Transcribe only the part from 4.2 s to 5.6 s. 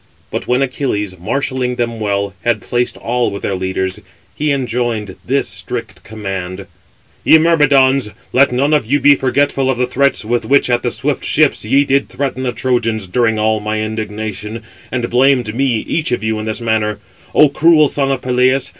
he enjoined this